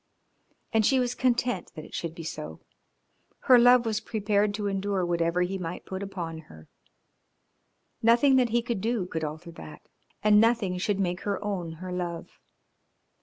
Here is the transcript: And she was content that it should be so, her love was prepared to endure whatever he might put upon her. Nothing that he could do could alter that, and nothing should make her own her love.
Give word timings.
And 0.73 0.83
she 0.83 0.99
was 0.99 1.13
content 1.13 1.73
that 1.75 1.85
it 1.85 1.93
should 1.93 2.15
be 2.15 2.23
so, 2.23 2.59
her 3.41 3.59
love 3.59 3.85
was 3.85 3.99
prepared 3.99 4.51
to 4.55 4.65
endure 4.65 5.05
whatever 5.05 5.43
he 5.43 5.59
might 5.59 5.85
put 5.85 6.01
upon 6.01 6.39
her. 6.49 6.67
Nothing 8.01 8.35
that 8.37 8.49
he 8.49 8.63
could 8.63 8.81
do 8.81 9.05
could 9.05 9.23
alter 9.23 9.51
that, 9.51 9.83
and 10.23 10.41
nothing 10.41 10.79
should 10.79 10.99
make 10.99 11.21
her 11.21 11.37
own 11.45 11.73
her 11.73 11.91
love. 11.91 12.39